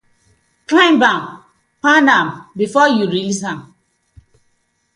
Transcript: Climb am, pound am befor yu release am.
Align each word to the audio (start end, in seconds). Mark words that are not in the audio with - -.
Climb 0.71 1.03
am, 1.11 1.21
pound 1.83 2.07
am 2.17 2.29
befor 2.57 2.87
yu 2.97 3.03
release 3.13 3.45
am. 3.51 3.59